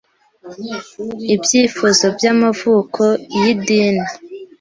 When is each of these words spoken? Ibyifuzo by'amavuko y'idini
Ibyifuzo 1.35 2.05
by'amavuko 2.15 3.03
y'idini 3.41 4.05